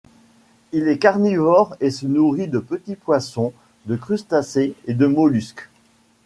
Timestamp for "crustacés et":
3.95-4.95